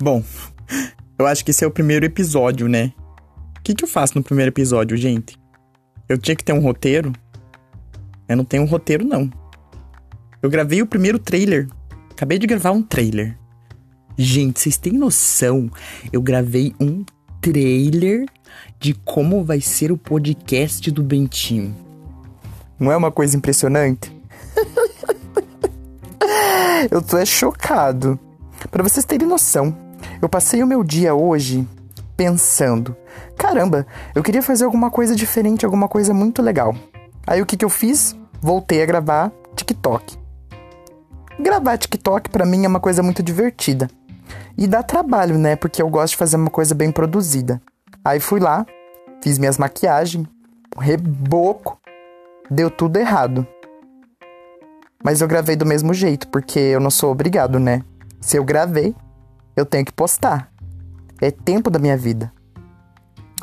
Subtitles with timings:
[0.00, 0.22] Bom,
[1.18, 2.92] eu acho que esse é o primeiro episódio, né?
[3.58, 5.38] O que, que eu faço no primeiro episódio, gente?
[6.08, 7.12] Eu tinha que ter um roteiro?
[8.28, 9.30] Eu não tenho um roteiro, não.
[10.42, 11.68] Eu gravei o primeiro trailer.
[12.10, 13.38] Acabei de gravar um trailer.
[14.16, 15.70] Gente, vocês têm noção?
[16.12, 17.04] Eu gravei um
[17.40, 18.26] trailer
[18.78, 21.74] de como vai ser o podcast do Bentinho.
[22.78, 24.14] Não é uma coisa impressionante?
[26.90, 28.18] eu tô é chocado.
[28.70, 29.76] Para vocês terem noção,
[30.24, 31.68] eu passei o meu dia hoje
[32.16, 32.96] pensando:
[33.36, 36.74] caramba, eu queria fazer alguma coisa diferente, alguma coisa muito legal.
[37.26, 38.16] Aí o que, que eu fiz?
[38.40, 40.16] Voltei a gravar TikTok.
[41.38, 43.90] Gravar TikTok para mim é uma coisa muito divertida.
[44.56, 45.56] E dá trabalho, né?
[45.56, 47.60] Porque eu gosto de fazer uma coisa bem produzida.
[48.02, 48.64] Aí fui lá,
[49.22, 50.26] fiz minhas maquiagens,
[50.78, 51.78] reboco,
[52.50, 53.46] deu tudo errado.
[55.02, 57.82] Mas eu gravei do mesmo jeito, porque eu não sou obrigado, né?
[58.20, 58.94] Se eu gravei,
[59.56, 60.50] eu tenho que postar.
[61.20, 62.32] É tempo da minha vida.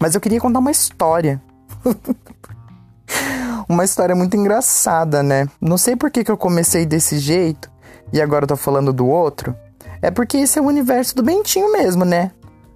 [0.00, 1.42] Mas eu queria contar uma história.
[3.68, 5.48] uma história muito engraçada, né?
[5.60, 7.70] Não sei por que, que eu comecei desse jeito
[8.12, 9.54] e agora eu tô falando do outro.
[10.00, 12.30] É porque esse é o universo do Bentinho mesmo, né?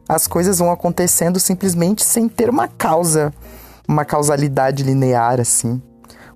[0.08, 3.32] As coisas vão acontecendo simplesmente sem ter uma causa,
[3.88, 5.80] uma causalidade linear, assim.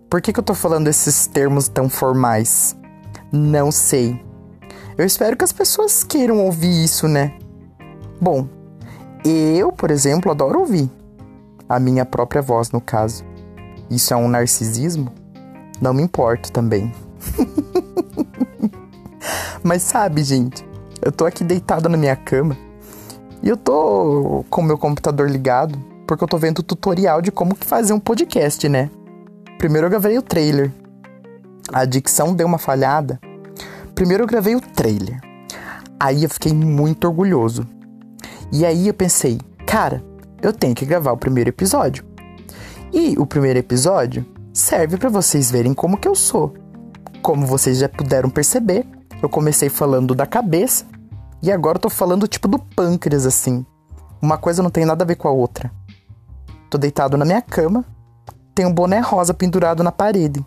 [0.09, 2.77] Por que, que eu tô falando esses termos tão formais?
[3.33, 4.25] Não sei.
[4.99, 7.37] Eu espero que as pessoas queiram ouvir isso, né?
[8.21, 8.49] Bom,
[9.25, 10.91] eu, por exemplo, adoro ouvir
[11.69, 13.25] a minha própria voz, no caso.
[13.91, 15.13] Isso é um narcisismo?
[15.81, 16.93] Não me importo também.
[19.63, 20.67] Mas sabe, gente,
[21.03, 22.57] eu tô aqui deitado na minha cama
[23.43, 27.33] e eu tô com o meu computador ligado porque eu tô vendo o tutorial de
[27.33, 28.89] como fazer um podcast, né?
[29.59, 30.73] Primeiro eu gravei o trailer.
[31.73, 33.19] A dicção deu uma falhada.
[33.97, 35.19] Primeiro eu gravei o trailer.
[35.99, 37.67] Aí eu fiquei muito orgulhoso.
[38.53, 40.05] E aí eu pensei, cara,
[40.43, 42.05] eu tenho que gravar o primeiro episódio.
[42.93, 44.23] E o primeiro episódio
[44.53, 46.55] serve para vocês verem como que eu sou.
[47.23, 48.87] Como vocês já puderam perceber,
[49.23, 50.85] eu comecei falando da cabeça
[51.43, 53.65] e agora eu tô falando tipo do pâncreas assim.
[54.21, 55.73] Uma coisa não tem nada a ver com a outra.
[56.69, 57.83] Tô deitado na minha cama,
[58.55, 60.45] tem um boné rosa pendurado na parede.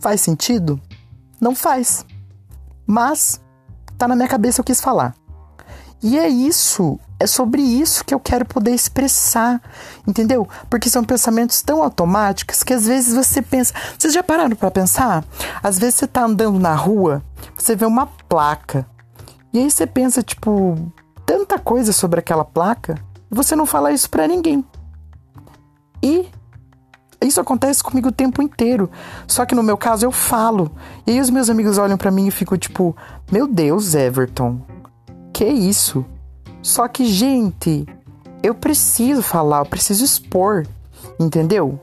[0.00, 0.80] Faz sentido?
[1.40, 2.06] Não faz.
[2.92, 3.40] Mas
[3.96, 5.14] tá na minha cabeça eu quis falar.
[6.02, 9.62] E é isso, é sobre isso que eu quero poder expressar,
[10.06, 10.46] entendeu?
[10.68, 13.72] Porque são pensamentos tão automáticos que às vezes você pensa.
[13.98, 15.24] Vocês já pararam para pensar?
[15.62, 17.22] Às vezes você tá andando na rua,
[17.56, 18.86] você vê uma placa.
[19.54, 20.76] E aí você pensa, tipo,
[21.24, 24.62] tanta coisa sobre aquela placa, e você não fala isso para ninguém.
[26.02, 26.28] E
[27.32, 28.90] isso acontece comigo o tempo inteiro.
[29.26, 30.70] Só que no meu caso eu falo.
[31.06, 32.94] E aí os meus amigos olham para mim e ficam tipo:
[33.30, 34.60] Meu Deus, Everton,
[35.32, 36.04] que isso?
[36.62, 37.86] Só que, gente,
[38.42, 40.66] eu preciso falar, eu preciso expor,
[41.18, 41.80] entendeu?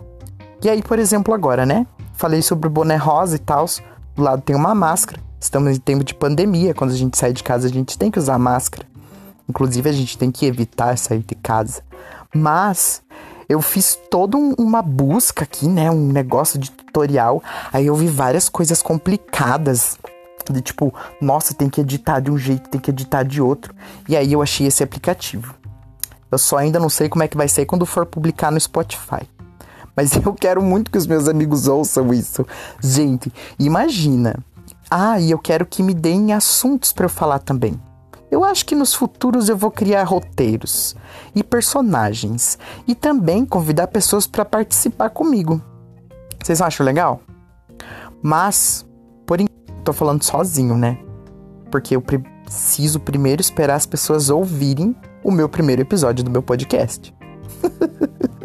[0.64, 1.86] E aí, por exemplo, agora, né?
[2.14, 3.66] Falei sobre o boné rosa e tal.
[4.16, 5.22] Do lado tem uma máscara.
[5.40, 6.74] Estamos em tempo de pandemia.
[6.74, 8.86] Quando a gente sai de casa, a gente tem que usar máscara.
[9.48, 11.82] Inclusive, a gente tem que evitar sair de casa.
[12.34, 13.02] Mas
[13.50, 15.90] eu fiz toda um, uma busca aqui, né?
[15.90, 17.44] Um negócio de tutorial.
[17.74, 19.98] Aí eu vi várias coisas complicadas.
[20.52, 23.74] De tipo, nossa, tem que editar de um jeito, tem que editar de outro.
[24.08, 25.56] E aí eu achei esse aplicativo.
[26.32, 29.28] Eu só ainda não sei como é que vai ser quando for publicar no Spotify.
[29.96, 32.46] Mas eu quero muito que os meus amigos ouçam isso.
[32.80, 34.38] Gente, imagina.
[34.92, 37.80] Ah, e eu quero que me deem assuntos para eu falar também.
[38.32, 40.96] Eu acho que nos futuros eu vou criar roteiros
[41.36, 45.62] e personagens e também convidar pessoas para participar comigo.
[46.42, 47.22] Vocês acham legal?
[48.22, 48.86] Mas,
[49.26, 51.00] por enquanto, tô falando sozinho, né?
[51.72, 57.14] Porque eu preciso primeiro esperar as pessoas ouvirem o meu primeiro episódio do meu podcast.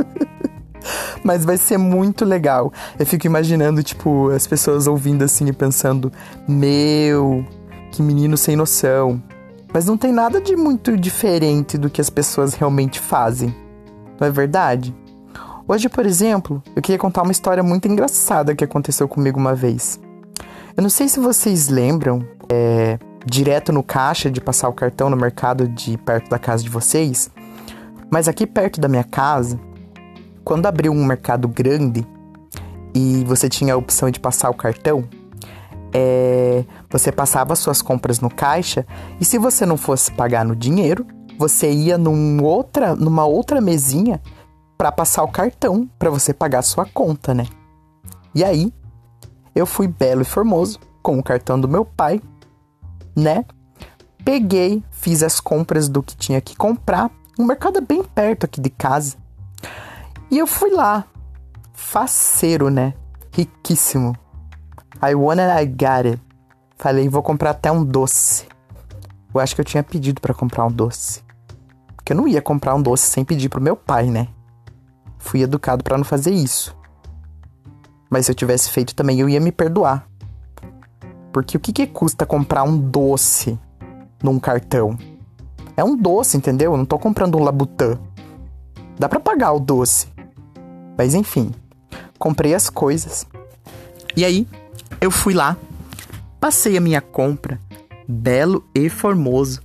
[1.22, 2.72] Mas vai ser muito legal.
[2.98, 6.12] Eu fico imaginando, tipo, as pessoas ouvindo assim e pensando:
[6.46, 7.46] Meu,
[7.90, 9.22] que menino sem noção.
[9.74, 13.52] Mas não tem nada de muito diferente do que as pessoas realmente fazem.
[14.20, 14.94] Não é verdade?
[15.66, 19.98] Hoje, por exemplo, eu queria contar uma história muito engraçada que aconteceu comigo uma vez.
[20.76, 25.16] Eu não sei se vocês lembram, é, direto no caixa de passar o cartão no
[25.16, 27.28] mercado de perto da casa de vocês,
[28.08, 29.58] mas aqui perto da minha casa,
[30.44, 32.06] quando abriu um mercado grande
[32.94, 35.02] e você tinha a opção de passar o cartão,
[35.94, 38.84] é, você passava suas compras no caixa
[39.20, 41.06] e se você não fosse pagar no dinheiro,
[41.38, 44.20] você ia num outra, numa outra mesinha
[44.76, 47.46] para passar o cartão para você pagar sua conta, né?
[48.34, 48.74] E aí,
[49.54, 52.20] eu fui belo e formoso com o cartão do meu pai,
[53.14, 53.44] né?
[54.24, 57.08] Peguei, fiz as compras do que tinha que comprar.
[57.38, 59.16] Um mercado bem perto aqui de casa.
[60.30, 61.04] E eu fui lá.
[61.72, 62.94] Faceiro, né?
[63.30, 64.16] Riquíssimo.
[65.06, 66.20] I want it, I got it.
[66.76, 68.46] Falei, vou comprar até um doce.
[69.34, 71.22] Eu acho que eu tinha pedido para comprar um doce.
[71.94, 74.28] Porque eu não ia comprar um doce sem pedir pro meu pai, né?
[75.18, 76.74] Fui educado para não fazer isso.
[78.08, 80.08] Mas se eu tivesse feito também, eu ia me perdoar.
[81.32, 83.58] Porque o que, que custa comprar um doce
[84.22, 84.96] num cartão?
[85.76, 86.72] É um doce, entendeu?
[86.72, 87.98] Eu não tô comprando um labutã.
[88.98, 90.08] Dá para pagar o doce.
[90.96, 91.50] Mas enfim,
[92.18, 93.26] comprei as coisas.
[94.16, 94.46] E aí,
[95.00, 95.56] eu fui lá,
[96.40, 97.60] passei a minha compra,
[98.08, 99.60] belo e formoso.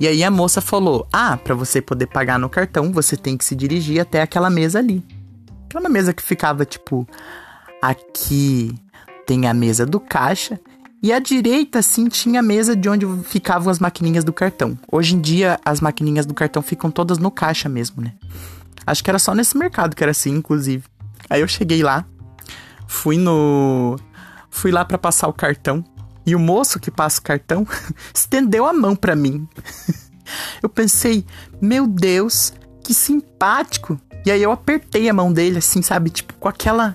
[0.00, 3.44] E aí a moça falou: "Ah, para você poder pagar no cartão, você tem que
[3.44, 5.04] se dirigir até aquela mesa ali".
[5.66, 7.06] Aquela mesa que ficava tipo
[7.82, 8.74] aqui
[9.26, 10.58] tem a mesa do caixa
[11.00, 14.76] e à direita, assim, tinha a mesa de onde ficavam as maquininhas do cartão.
[14.90, 18.14] Hoje em dia, as maquininhas do cartão ficam todas no caixa mesmo, né?
[18.84, 20.82] Acho que era só nesse mercado que era assim, inclusive.
[21.30, 22.04] Aí eu cheguei lá,
[22.88, 23.96] fui no.
[24.50, 25.84] Fui lá para passar o cartão.
[26.24, 27.66] E o moço que passa o cartão
[28.14, 29.48] estendeu a mão para mim.
[30.62, 31.24] eu pensei,
[31.60, 32.52] meu Deus,
[32.82, 33.98] que simpático.
[34.26, 36.10] E aí eu apertei a mão dele, assim, sabe?
[36.10, 36.92] Tipo, com aquela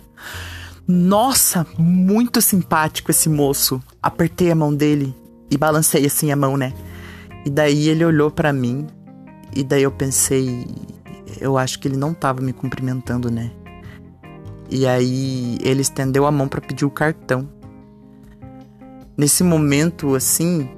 [0.88, 3.82] nossa, muito simpático esse moço.
[4.02, 5.16] Apertei a mão dele
[5.50, 6.74] e balancei assim a mão, né?
[7.46, 8.88] E daí ele olhou para mim
[9.56, 10.68] e daí eu pensei,
[11.40, 13.52] eu acho que ele não tava me cumprimentando, né?
[14.70, 17.48] E aí ele estendeu a mão para pedir o cartão.
[19.16, 20.70] Nesse momento assim,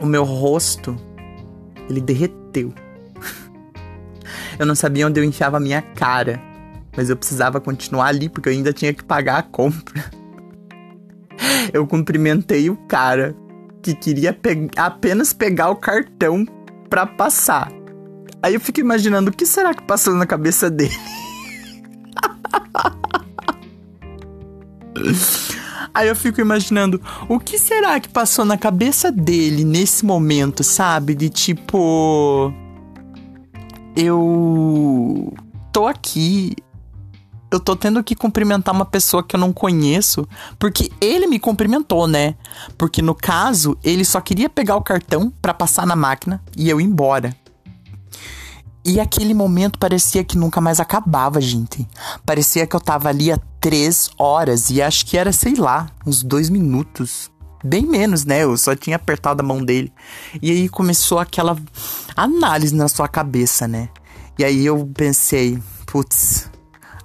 [0.00, 0.96] o meu rosto
[1.88, 2.72] ele derreteu.
[4.58, 6.52] eu não sabia onde eu enfiava a minha cara
[6.96, 10.04] mas eu precisava continuar ali porque eu ainda tinha que pagar a compra.
[11.72, 13.34] Eu cumprimentei o cara
[13.80, 16.46] que queria pe apenas pegar o cartão
[16.88, 17.72] para passar.
[18.42, 20.94] Aí eu fico imaginando o que será que passou na cabeça dele.
[25.94, 31.14] Aí eu fico imaginando o que será que passou na cabeça dele nesse momento, sabe?
[31.14, 32.52] De tipo.
[33.94, 35.34] Eu
[35.70, 36.56] tô aqui,
[37.50, 40.26] eu tô tendo que cumprimentar uma pessoa que eu não conheço,
[40.58, 42.34] porque ele me cumprimentou, né?
[42.78, 46.80] Porque no caso, ele só queria pegar o cartão para passar na máquina e eu
[46.80, 47.36] ir embora.
[48.84, 51.86] E aquele momento parecia que nunca mais acabava, gente.
[52.26, 56.22] Parecia que eu tava ali há três horas e acho que era, sei lá, uns
[56.22, 57.30] dois minutos.
[57.64, 58.42] Bem menos, né?
[58.42, 59.92] Eu só tinha apertado a mão dele.
[60.40, 61.56] E aí começou aquela
[62.16, 63.88] análise na sua cabeça, né?
[64.36, 66.50] E aí eu pensei, putz,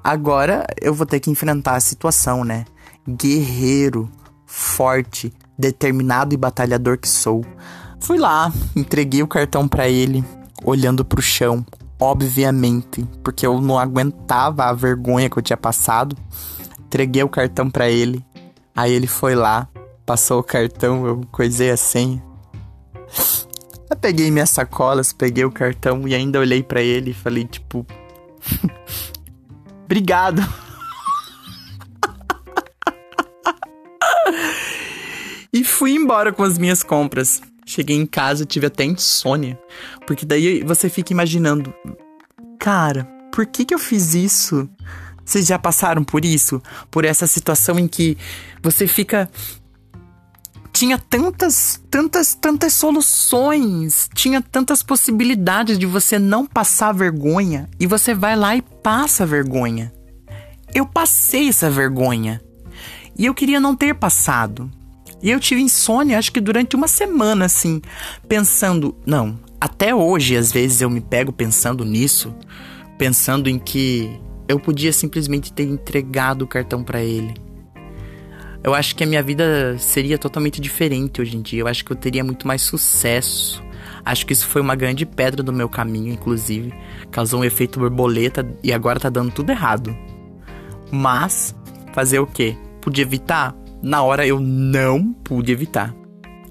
[0.07, 2.63] Agora eu vou ter que enfrentar a situação, né?
[3.05, 4.09] Guerreiro,
[4.45, 7.43] forte, determinado e batalhador que sou.
[7.99, 10.23] Fui lá, entreguei o cartão para ele,
[10.63, 11.63] olhando pro chão,
[11.99, 16.17] obviamente, porque eu não aguentava a vergonha que eu tinha passado.
[16.79, 18.25] Entreguei o cartão para ele.
[18.75, 19.67] Aí ele foi lá,
[20.05, 22.23] passou o cartão, eu coisei a senha.
[23.89, 27.85] Eu peguei minhas sacolas, peguei o cartão e ainda olhei para ele e falei tipo
[29.85, 30.41] Obrigado.
[35.53, 37.41] e fui embora com as minhas compras.
[37.67, 39.59] Cheguei em casa, tive até insônia.
[40.07, 41.73] Porque daí você fica imaginando,
[42.57, 44.69] cara, por que que eu fiz isso?
[45.25, 46.63] Vocês já passaram por isso?
[46.89, 48.17] Por essa situação em que
[48.63, 49.29] você fica
[50.71, 58.13] tinha tantas, tantas, tantas soluções, tinha tantas possibilidades de você não passar vergonha e você
[58.13, 59.91] vai lá e passa vergonha.
[60.73, 62.39] Eu passei essa vergonha
[63.17, 64.71] e eu queria não ter passado.
[65.21, 67.81] E eu tive insônia, acho que durante uma semana, assim,
[68.27, 72.35] pensando, não, até hoje às vezes eu me pego pensando nisso,
[72.97, 74.09] pensando em que
[74.47, 77.33] eu podia simplesmente ter entregado o cartão para ele
[78.67, 81.61] eu acho que a minha vida seria totalmente diferente hoje em dia.
[81.61, 83.63] Eu acho que eu teria muito mais sucesso.
[84.03, 86.73] Acho que isso foi uma grande pedra do meu caminho, inclusive.
[87.09, 89.95] Causou um efeito borboleta e agora tá dando tudo errado.
[90.91, 91.55] Mas,
[91.93, 92.57] fazer o quê?
[92.81, 93.55] Pude evitar?
[93.81, 95.93] Na hora eu não pude evitar.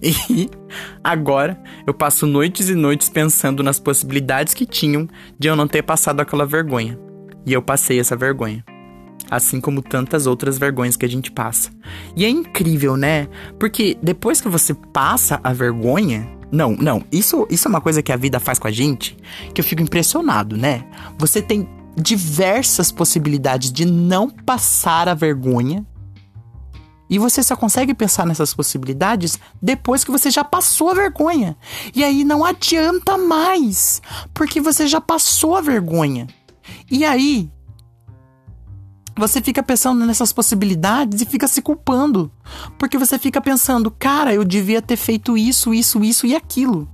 [0.02, 0.50] E
[1.02, 5.82] agora eu passo noites e noites pensando nas possibilidades que tinham de eu não ter
[5.82, 6.98] passado aquela vergonha.
[7.46, 8.62] E eu passei essa vergonha
[9.30, 11.70] assim como tantas outras vergonhas que a gente passa.
[12.14, 13.28] E é incrível, né?
[13.58, 18.12] Porque depois que você passa a vergonha, não, não, isso, isso é uma coisa que
[18.12, 19.16] a vida faz com a gente,
[19.52, 20.84] que eu fico impressionado, né?
[21.18, 25.84] Você tem diversas possibilidades de não passar a vergonha
[27.08, 31.56] E você só consegue pensar nessas possibilidades depois que você já passou a vergonha.
[31.94, 34.02] E aí não adianta mais,
[34.34, 36.26] porque você já passou a vergonha.
[36.90, 37.48] E aí
[39.16, 42.30] você fica pensando nessas possibilidades e fica se culpando.
[42.78, 46.88] Porque você fica pensando, cara, eu devia ter feito isso, isso, isso e aquilo.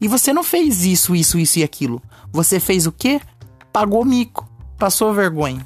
[0.00, 2.02] E você não fez isso, isso, isso e aquilo.
[2.32, 3.20] Você fez o quê?
[3.72, 4.48] Pagou mico,
[4.78, 5.64] passou vergonha.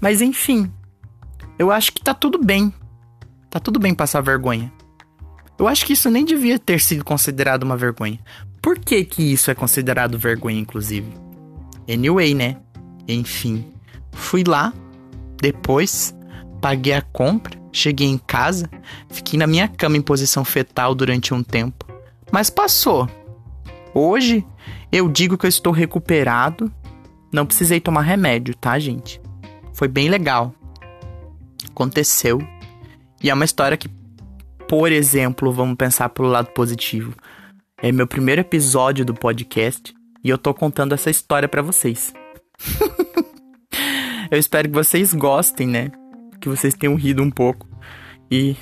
[0.00, 0.72] Mas enfim,
[1.58, 2.72] eu acho que tá tudo bem
[3.52, 4.72] Tá tudo bem passar vergonha.
[5.58, 8.18] Eu acho que isso nem devia ter sido considerado uma vergonha.
[8.62, 11.12] Por que que isso é considerado vergonha, inclusive?
[11.86, 12.56] Anyway, né?
[13.06, 13.70] Enfim,
[14.10, 14.72] fui lá,
[15.36, 16.16] depois
[16.62, 18.70] paguei a compra, cheguei em casa,
[19.10, 21.84] fiquei na minha cama em posição fetal durante um tempo,
[22.30, 23.06] mas passou.
[23.92, 24.46] Hoje
[24.90, 26.72] eu digo que eu estou recuperado,
[27.30, 29.20] não precisei tomar remédio, tá, gente?
[29.74, 30.54] Foi bem legal.
[31.68, 32.40] Aconteceu
[33.22, 33.88] e é uma história que,
[34.68, 37.14] por exemplo, vamos pensar pelo lado positivo.
[37.80, 42.12] É meu primeiro episódio do podcast e eu tô contando essa história para vocês.
[44.30, 45.90] eu espero que vocês gostem, né?
[46.40, 47.68] Que vocês tenham rido um pouco
[48.30, 48.56] e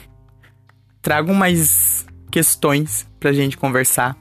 [1.00, 4.16] tragam mais questões pra gente conversar.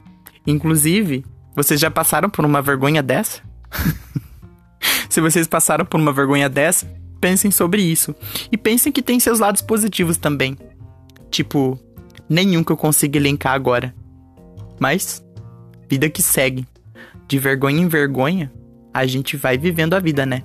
[0.46, 3.42] Inclusive, vocês já passaram por uma vergonha dessa?
[5.08, 6.86] Se vocês passaram por uma vergonha dessa,
[7.20, 8.14] pensem sobre isso.
[8.50, 10.56] E pensem que tem seus lados positivos também.
[11.30, 11.78] Tipo,
[12.28, 13.94] nenhum que eu consiga elencar agora.
[14.78, 15.24] Mas,
[15.88, 16.66] vida que segue.
[17.28, 18.50] De vergonha em vergonha,
[18.92, 20.42] a gente vai vivendo a vida, né?